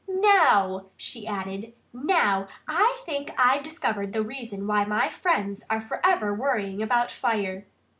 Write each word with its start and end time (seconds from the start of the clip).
Now" 0.09 0.85
she 0.97 1.27
added 1.27 1.73
"now 1.93 2.47
I 2.67 3.03
think 3.05 3.29
I've 3.37 3.61
discovered 3.61 4.13
the 4.13 4.23
reason 4.23 4.65
why 4.65 4.83
my 4.83 5.09
friends 5.09 5.63
are 5.69 5.79
forever 5.79 6.33
worrying 6.33 6.81
about 6.81 7.11
fire. 7.11 7.67